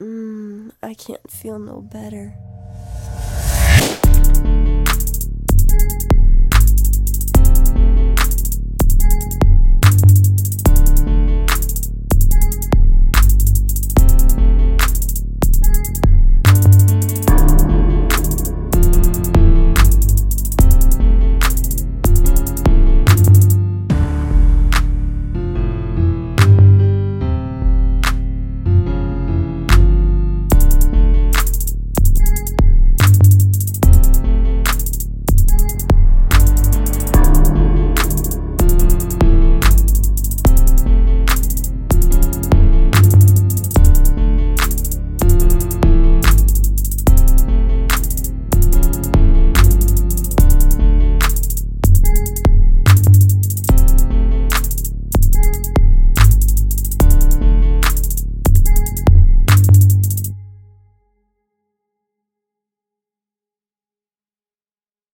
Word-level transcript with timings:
Mmm, 0.00 0.70
I 0.80 0.94
can't 0.94 1.28
feel 1.28 1.58
no 1.58 1.80
better. 1.80 2.36